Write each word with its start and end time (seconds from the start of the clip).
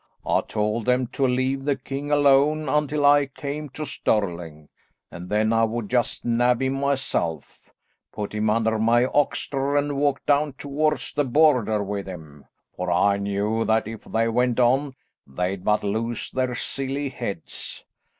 I 0.25 0.41
told 0.41 0.87
them 0.87 1.05
to 1.13 1.27
leave 1.27 1.63
the 1.63 1.75
king 1.75 2.09
alone 2.11 2.67
until 2.67 3.05
I 3.05 3.27
came 3.27 3.69
to 3.69 3.85
Stirling, 3.85 4.67
and 5.11 5.29
then 5.29 5.53
I 5.53 5.63
would 5.63 5.91
just 5.91 6.25
nab 6.25 6.59
him 6.63 6.73
myself, 6.73 7.69
put 8.11 8.33
him 8.33 8.49
under 8.49 8.79
my 8.79 9.05
oxter 9.05 9.75
and 9.77 9.95
walk 9.99 10.25
down 10.25 10.53
towards 10.53 11.13
the 11.13 11.23
Border 11.23 11.83
with 11.83 12.07
him, 12.07 12.45
for 12.75 12.89
I 12.91 13.17
knew 13.17 13.63
that 13.65 13.87
if 13.87 14.03
they 14.05 14.27
went 14.27 14.59
on 14.59 14.95
they'd 15.27 15.63
but 15.63 15.83
lose 15.83 16.31
their 16.31 16.55
silly 16.55 17.09
heads. 17.09 17.85